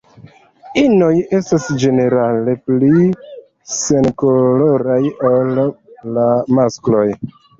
Inoj 0.81 1.09
estas 1.39 1.67
ĝenerale 1.83 2.55
pli 2.69 2.89
senkoloraj 3.75 4.97
ol 5.31 5.63
la 6.19 6.27
maskloj. 6.61 7.05